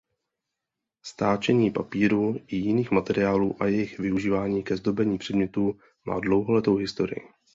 [1.05, 7.27] Stáčení papíru i jiných materiálů a jejich využívání ke zdobení předmětů má dlouholetou historii.